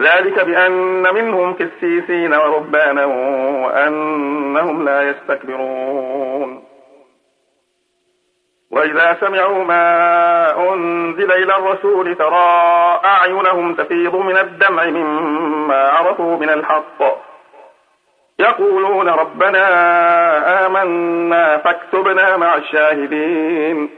ذلك 0.00 0.44
بأن 0.44 1.14
منهم 1.14 1.54
كسيسين 1.54 2.34
ورهبانا 2.34 3.04
وأنهم 3.64 4.84
لا 4.84 5.10
يستكبرون. 5.10 6.64
وإذا 8.70 9.16
سمعوا 9.20 9.64
ما 9.64 10.72
أنزل 10.72 11.32
إلى 11.32 11.56
الرسول 11.56 12.14
ترى 12.14 13.00
أعينهم 13.04 13.74
تفيض 13.74 14.16
من 14.16 14.38
الدمع 14.38 14.84
مما 14.84 15.88
عرفوا 15.88 16.36
من 16.36 16.50
الحق. 16.50 17.02
يقولون 18.38 19.08
ربنا 19.08 19.66
آمنا 20.66 21.56
فاكتبنا 21.58 22.36
مع 22.36 22.54
الشاهدين. 22.54 23.97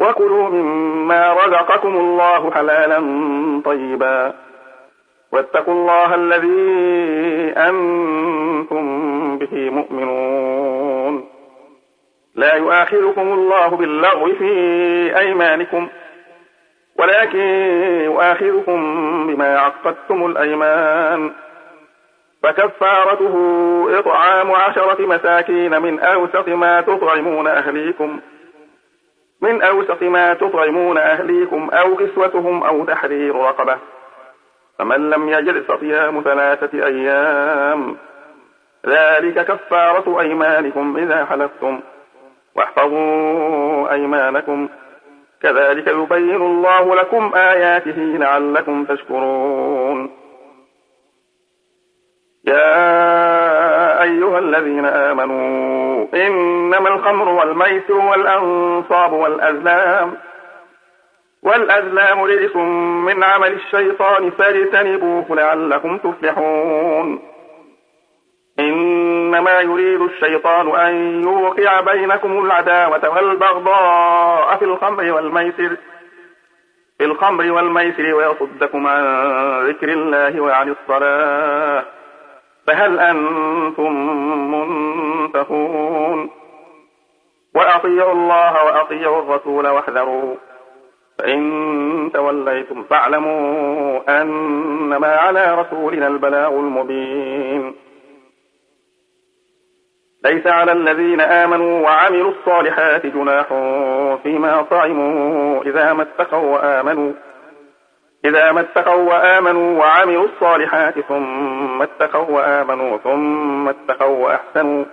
وكلوا 0.00 0.48
مما 0.48 1.32
رزقكم 1.32 1.96
الله 1.96 2.50
حلالا 2.50 2.98
طيبا. 3.64 4.34
واتقوا 5.32 5.74
الله 5.74 6.14
الذي 6.14 6.70
أنتم 7.56 9.38
به 9.38 9.70
مؤمنون. 9.70 11.28
لا 12.34 12.54
يؤاخذكم 12.54 13.32
الله 13.32 13.68
باللغو 13.68 14.26
في 14.26 14.52
أيمانكم 15.18 15.86
ۖ 15.86 15.90
ولكن 16.98 17.38
يؤاخذكم 18.04 18.80
بما 19.26 19.58
عقدتم 19.58 20.26
الأيمان. 20.26 21.32
فكفارته 22.42 23.34
إطعام 23.98 24.52
عشرة 24.52 25.06
مساكين 25.06 25.82
من 25.82 26.00
أوسط 26.00 26.48
ما 26.48 26.80
تطعمون 26.80 27.46
أهليكم. 27.46 28.20
من 29.42 29.62
أوسط 29.62 30.02
ما 30.02 30.34
تطعمون 30.34 30.98
أهليكم 30.98 31.70
أو 31.72 31.96
كسوتهم 31.96 32.62
أو 32.62 32.84
تحرير 32.84 33.36
رقبة. 33.36 33.78
فمن 34.78 35.10
لم 35.10 35.28
يجد 35.28 35.62
فصيام 35.62 36.22
ثلاثة 36.22 36.86
أيام 36.86 37.96
ذلك 38.86 39.46
كفارة 39.46 40.20
أيمانكم 40.20 40.96
إذا 40.96 41.24
حلفتم. 41.24 41.80
واحفظوا 42.56 43.92
أيمانكم. 43.92 44.68
كذلك 45.42 45.86
يبين 45.86 46.36
الله 46.36 46.94
لكم 46.94 47.32
آياته 47.34 47.98
لعلكم 47.98 48.84
تشكرون. 48.84 50.10
يا 52.44 52.99
أيها 54.40 54.58
الذين 54.58 54.86
آمنوا. 54.86 56.06
إنما 56.14 56.88
الخمر 56.88 57.28
والميسر 57.28 57.94
والأنصاب 57.94 59.12
والأزلام. 59.12 60.16
والأزلام 61.42 62.20
رجس 62.20 62.56
من 63.06 63.24
عمل 63.24 63.52
الشيطان. 63.52 64.30
فاجتنبوه 64.30 65.36
لعلكم 65.36 65.98
تفلحون. 65.98 67.22
إنما 68.60 69.60
يريد 69.60 70.00
الشيطان 70.00 70.80
أن 70.80 71.22
يوقع 71.22 71.80
بينكم 71.80 72.44
العداوة 72.44 73.08
والبغضاء 73.08 74.56
في 74.56 74.64
الخمر 74.64 75.12
والميسر. 75.12 75.76
في 76.98 77.04
الخمر 77.04 77.52
والميسر 77.52 78.14
ويصدكم 78.14 78.86
عن 78.86 79.02
ذكر 79.68 79.88
الله 79.88 80.40
وعن 80.40 80.68
الصلاة. 80.68 81.99
فهل 82.66 83.00
أنتم 83.00 83.92
منتهون 84.50 86.30
وأطيعوا 87.54 88.12
الله 88.12 88.64
وأطيعوا 88.64 89.22
الرسول 89.22 89.68
واحذروا. 89.68 90.34
فإن 91.18 92.10
توليتم 92.14 92.82
فاعلموا 92.82 94.22
أنما 94.22 95.16
على 95.16 95.54
رسولنا 95.54 96.06
البلاغ 96.06 96.48
المبين. 96.48 97.74
ليس 100.24 100.46
على 100.46 100.72
الذين 100.72 101.20
آمنوا 101.20 101.80
وعملوا 101.80 102.30
الصالحات 102.30 103.06
جناح 103.06 103.46
فيما 104.22 104.62
طعموا 104.62 105.62
إذا 105.62 105.92
ما 105.92 106.02
اتقوا 106.02 106.54
وآمنوا. 106.54 107.12
إذا 108.24 108.52
ما 108.52 108.60
اتقوا 108.60 109.12
وآمنوا 109.12 109.78
وعملوا 109.78 110.24
الصالحات 110.24 111.00
ثم 111.00 111.82
اتقوا 111.82 112.36
وآمنوا 112.36 112.98
ثم 112.98 113.68
اتقوا 113.68 114.24
وأحسنوا 114.24 114.84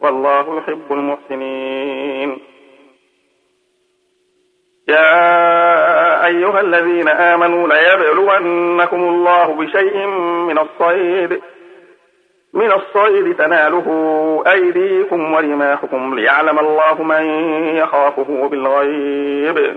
والله 0.00 0.58
يحب 0.58 0.92
المحسنين. 0.92 2.38
يا 4.88 6.26
أيها 6.26 6.60
الذين 6.60 7.08
آمنوا 7.08 7.68
ليبلونكم 7.68 9.02
الله 9.02 9.54
بشيء 9.54 10.06
من 10.46 10.58
الصيد 10.58 11.40
من 12.54 12.72
الصيد 12.72 13.36
تناله 13.36 13.86
أيديكم 14.46 15.34
ورماحكم 15.34 16.14
ليعلم 16.14 16.58
الله 16.58 17.02
من 17.02 17.24
يخافه 17.76 18.48
بالغيب. 18.48 19.76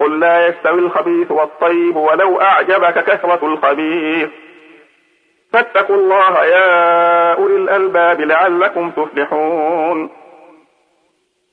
قل 0.00 0.20
لا 0.20 0.46
يستوي 0.46 0.78
الخبيث 0.78 1.30
والطيب 1.30 1.96
ولو 1.96 2.40
أعجبك 2.40 3.04
كثرة 3.04 3.46
الخبيث. 3.46 4.28
فاتقوا 5.52 5.96
الله 5.96 6.44
يا 6.44 7.32
أولي 7.34 7.56
الألباب 7.56 8.20
لعلكم 8.20 8.90
تفلحون. 8.90 10.10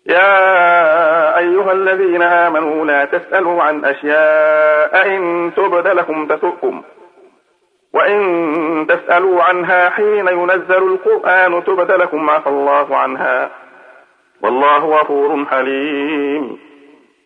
يا 0.05 1.37
أيها 1.37 1.71
الذين 1.71 2.21
آمنوا 2.21 2.85
لا 2.85 3.05
تسألوا 3.05 3.63
عن 3.63 3.85
أشياء 3.85 5.07
إن 5.15 5.51
تبد 5.55 5.87
لكم 5.87 6.27
تسؤكم. 6.27 6.83
وإن 7.93 8.85
تسألوا 8.89 9.43
عنها 9.43 9.89
حين 9.89 10.27
ينزل 10.27 10.83
القرآن 10.83 11.63
تبد 11.63 11.91
لكم 11.91 12.29
عفى 12.29 12.47
الله 12.47 12.97
عنها. 12.97 13.49
والله 14.41 14.85
غفور 14.85 15.45
حليم. 15.45 16.59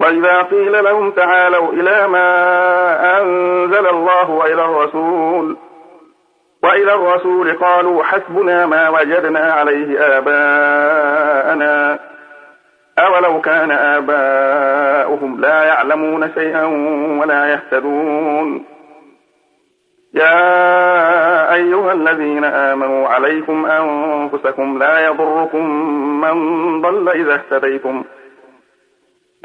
وإذا 0.00 0.42
قيل 0.42 0.84
لهم 0.84 1.10
تعالوا 1.10 1.72
إلى 1.72 2.08
ما 2.08 3.20
أنزل 3.20 3.88
الله 3.88 4.30
وإلى 4.30 4.64
الرسول 4.64 5.56
وإلى 6.62 6.94
الرسول 6.94 7.52
قالوا 7.52 8.02
حسبنا 8.02 8.66
ما 8.66 8.88
وجدنا 8.88 9.52
عليه 9.52 10.18
آباءنا 10.18 11.98
أولو 12.98 13.40
كان 13.40 13.70
آباؤهم 13.70 15.40
لا 15.40 15.64
يعلمون 15.64 16.30
شيئا 16.34 16.64
ولا 17.20 17.52
يهتدون. 17.52 18.64
يا 20.14 21.54
أيها 21.54 21.92
الذين 21.92 22.44
آمنوا 22.44 23.08
عليكم 23.08 23.66
أنفسكم 23.66 24.78
لا 24.78 25.06
يضركم 25.06 25.64
من 26.20 26.36
ضل 26.82 27.08
إذا 27.08 27.34
اهتديتم. 27.34 28.04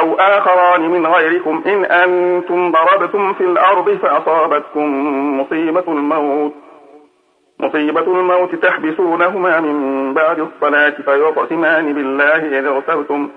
أو 0.00 0.14
آخران 0.14 0.80
من 0.90 1.06
غيركم 1.06 1.62
إن 1.66 1.84
أنتم 1.84 2.72
ضربتم 2.72 3.32
في 3.32 3.44
الأرض 3.44 3.90
فأصابتكم 3.90 4.86
مصيبة 5.40 5.84
الموت. 5.88 6.52
مصيبة 7.60 8.00
الموت 8.00 8.54
تحبسونهما 8.54 9.60
من 9.60 10.14
بعد 10.14 10.38
الصلاة 10.38 10.94
فيقسمان 11.04 11.92
بالله 11.92 12.58
إذ 12.58 12.66
ارتبتم 12.66 13.30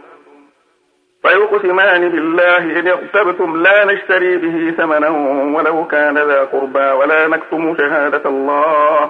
فيقسمان 1.22 2.10
بالله 2.10 2.58
إن 2.58 2.88
ارتبتم 2.88 3.62
لا 3.62 3.86
نشتري 3.86 4.38
به 4.38 4.72
ثمنا 4.78 5.10
ولو 5.58 5.88
كان 5.88 6.18
ذا 6.18 6.44
قربى 6.44 6.92
ولا 6.92 7.28
نكتم 7.28 7.78
شهادة 7.78 8.30
الله. 8.30 9.10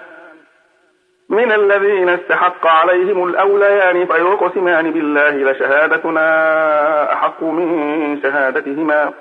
من 1.31 1.51
الذين 1.51 2.09
استحق 2.09 2.67
عليهم 2.67 3.23
الأوليان 3.23 4.05
فيقسمان 4.05 4.91
بالله 4.91 5.51
لشهادتنا 5.51 7.13
أحق 7.13 7.43
من 7.43 8.21
شهادتهما. 8.21 9.13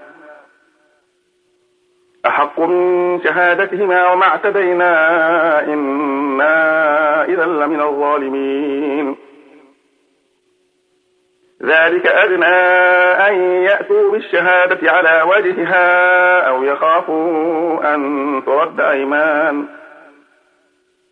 أحق 2.26 2.60
من 2.60 3.20
شهادتهما 3.24 4.12
وما 4.12 4.26
اعتدينا 4.26 4.92
إنا 5.64 7.24
إذا 7.24 7.46
لمن 7.46 7.80
الظالمين. 7.80 9.16
ذلك 11.62 12.06
أدنى 12.06 12.56
أن 13.28 13.34
يأتوا 13.62 14.12
بالشهادة 14.12 14.90
على 14.92 15.22
وجهها 15.22 16.40
أو 16.40 16.64
يخافوا 16.64 17.94
أن 17.94 18.42
ترد 18.46 18.80
أيمان. 18.80 19.79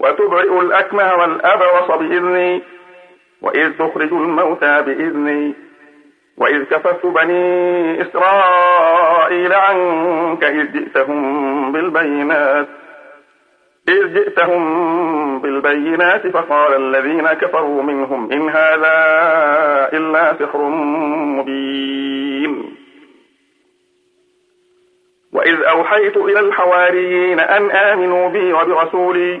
وتبرئ 0.00 0.60
الأكمه 0.60 1.14
والأبرص 1.14 1.98
بإذني 1.98 2.62
وإذ 3.42 3.72
تخرج 3.72 4.12
الموتى 4.12 4.82
بإذني. 4.82 5.54
وإذ 6.36 6.64
كففت 6.64 7.06
بني 7.06 8.02
إسرائيل 8.02 9.52
عنك 9.52 10.44
إذ 10.44 10.72
جئتهم 10.72 11.72
بالبينات 11.72 12.68
إذ 13.88 14.14
جئتهم 14.14 15.38
بالبينات 15.38 16.26
فقال 16.26 16.74
الذين 16.74 17.28
كفروا 17.28 17.82
منهم 17.82 18.32
إن 18.32 18.48
هذا 18.48 18.96
إلا 19.92 20.34
سحر 20.38 20.62
مبين. 21.38 22.76
وإذ 25.32 25.62
أوحيت 25.62 26.16
إلى 26.16 26.40
الحواريين 26.40 27.40
أن 27.40 27.70
آمنوا 27.70 28.28
بي 28.28 28.52
وبرسولي 28.52 29.40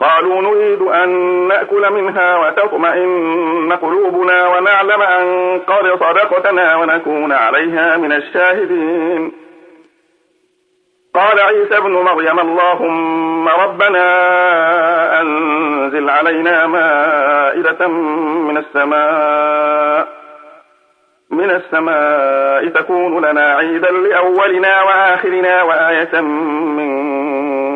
قالوا 0.00 0.42
نريد 0.42 0.82
أن 0.82 1.08
نأكل 1.48 1.92
منها 1.92 2.36
وتطمئن 2.36 3.72
قلوبنا 3.72 4.48
ونعلم 4.48 5.02
أن 5.02 5.58
قد 5.66 6.00
صدقتنا 6.00 6.76
ونكون 6.76 7.32
عليها 7.32 7.96
من 7.96 8.12
الشاهدين. 8.12 9.32
قال 11.14 11.40
عيسى 11.40 11.76
ابن 11.76 11.92
مريم 11.92 12.40
اللهم 12.40 13.48
ربنا 13.48 14.06
أنزل 15.20 16.10
علينا 16.10 16.66
مائدة 16.66 17.88
من 17.88 18.56
السماء 18.56 20.08
من 21.30 21.50
السماء 21.50 22.68
تكون 22.68 23.24
لنا 23.26 23.54
عيدا 23.54 23.90
لأولنا 23.90 24.82
وآخرنا 24.82 25.62
وآية 25.62 26.20
منك 26.20 27.75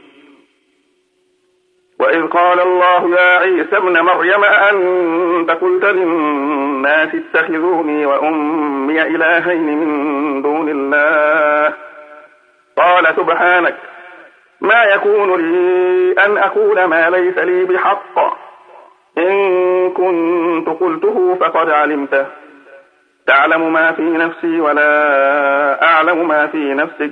وإذ 2.01 2.27
قال 2.27 2.59
الله 2.59 3.09
يا 3.09 3.39
عيسى 3.39 3.77
ابن 3.77 4.01
مريم 4.01 4.43
أنت 4.43 5.51
قلت 5.51 5.83
للناس 5.83 7.09
اتخذوني 7.15 8.05
وأمي 8.05 9.01
إلهين 9.01 9.77
من 9.77 10.41
دون 10.41 10.69
الله؟ 10.69 11.73
قال 12.77 13.15
سبحانك 13.15 13.77
ما 14.61 14.83
يكون 14.83 15.41
لي 15.41 16.11
أن 16.25 16.37
أقول 16.37 16.83
ما 16.83 17.09
ليس 17.09 17.37
لي 17.37 17.65
بحق. 17.65 18.19
إن 19.17 19.89
كنت 19.89 20.69
قلته 20.69 21.37
فقد 21.39 21.69
علمته. 21.69 22.25
تعلم 23.27 23.73
ما 23.73 23.91
في 23.91 24.01
نفسي 24.01 24.61
ولا 24.61 25.83
أعلم 25.83 26.27
ما 26.27 26.47
في 26.47 26.73
نفسك. 26.73 27.11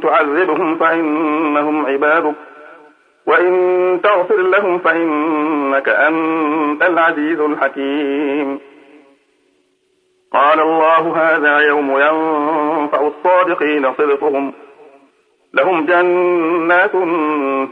تعذبهم 0.00 0.76
فإنهم 0.76 1.86
عبادك. 1.86 2.34
وإن 3.26 4.00
تغفر 4.02 4.36
لهم 4.36 4.78
فإنك 4.78 5.88
أنت 5.88 6.82
العزيز 6.82 7.40
الحكيم. 7.40 8.60
قال 10.32 10.60
الله 10.60 11.16
هذا 11.16 11.58
يوم 11.58 11.90
ينفع 11.90 13.06
الصادقين 13.06 13.92
صدقهم. 13.92 14.52
لهم 15.54 15.86
جنات 15.86 16.92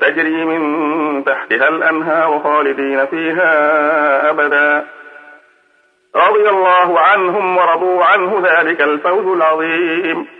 تجري 0.01 0.45
من 0.45 1.25
تحتها 1.25 1.69
الأنهار 1.69 2.41
خالدين 2.45 3.07
فيها 3.07 4.31
أبدا. 4.31 4.87
رضي 6.17 6.49
الله 6.49 7.01
عنهم 7.01 7.57
ورضوا 7.57 8.05
عنه 8.05 8.43
ذلك 8.45 8.81
الفوز 8.81 9.27
العظيم. 9.27 10.40